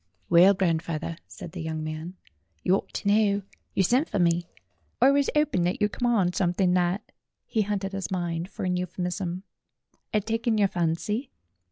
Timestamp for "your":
10.57-10.69